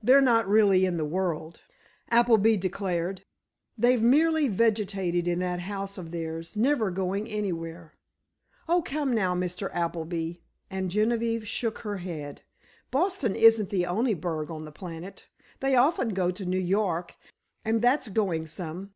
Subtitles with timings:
[0.00, 1.62] "They're not really in the world,"
[2.10, 3.24] Appleby declared.
[3.76, 7.94] "They've merely vegetated in that house of theirs, never going anywhere——"
[8.68, 9.68] "Oh, come now, Mr.
[9.74, 10.34] Appleby,"
[10.70, 12.42] and Genevieve shook her head,
[12.92, 15.26] "Boston isn't the only burg on the planet!
[15.58, 17.16] They often go to New York,
[17.64, 18.92] and that's going some!"